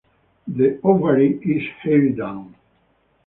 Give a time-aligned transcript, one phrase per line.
[0.47, 2.55] The ovary is hairy down.